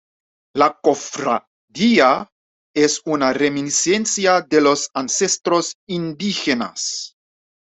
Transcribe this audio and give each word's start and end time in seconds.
La 0.55 0.73
cofradía 0.81 2.31
es 2.75 3.03
una 3.05 3.33
reminiscencia 3.33 4.41
de 4.41 4.59
los 4.59 4.89
ancestros 4.95 5.77
indígenas. 5.85 7.15